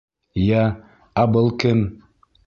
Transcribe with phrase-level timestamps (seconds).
[0.43, 0.61] Йә,
[1.23, 1.83] ә был кем?